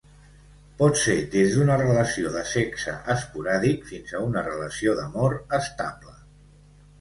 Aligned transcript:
Pot 0.77 0.95
ser 1.01 1.17
des 1.35 1.57
d'una 1.57 1.75
relació 1.81 2.31
de 2.35 2.41
sexe 2.53 2.95
esporàdic 3.17 3.85
fins 3.91 4.15
a 4.21 4.23
una 4.31 4.45
relació 4.49 4.97
d'amor 5.03 5.37
estable. 5.61 6.19